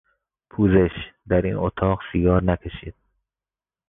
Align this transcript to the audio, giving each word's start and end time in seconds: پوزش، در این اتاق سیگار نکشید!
پوزش، 0.49 0.91
در 1.27 1.41
این 1.41 1.55
اتاق 1.55 1.99
سیگار 2.11 2.43
نکشید! 2.43 2.95